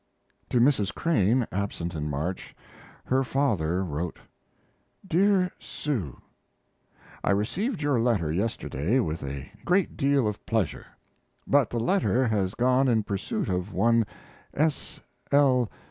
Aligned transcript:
To 0.49 0.59
Mrs. 0.59 0.91
Crane, 0.91 1.45
absent 1.51 1.93
in 1.93 2.09
March, 2.09 2.55
her 3.05 3.23
father 3.23 3.83
wrote: 3.85 4.17
DEAR 5.07 5.51
SUE, 5.59 6.19
I 7.23 7.29
received 7.29 7.83
your 7.83 7.99
letter 8.01 8.31
yesterday 8.31 8.99
with 8.99 9.21
a 9.21 9.51
great 9.63 9.97
deal 9.97 10.27
of 10.27 10.43
pleasure, 10.47 10.87
but 11.45 11.69
the 11.69 11.79
letter 11.79 12.27
has 12.27 12.55
gone 12.55 12.87
in 12.87 13.03
pursuit 13.03 13.47
of 13.47 13.73
one 13.75 14.07
S. 14.55 15.01
L. 15.31 15.69